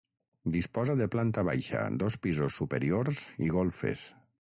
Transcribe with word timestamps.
Disposa 0.55 0.95
de 1.01 1.07
planta 1.17 1.45
baixa, 1.51 1.85
dos 2.05 2.19
pisos 2.25 2.61
superiors 2.63 3.25
i 3.49 3.57
golfes. 3.61 4.13